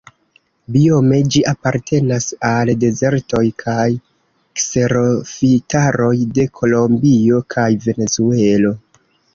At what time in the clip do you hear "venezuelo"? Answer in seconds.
7.89-8.77